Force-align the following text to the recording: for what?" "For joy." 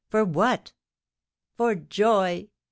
for 0.09 0.25
what?" 0.25 0.73
"For 1.57 1.75
joy." 1.75 2.47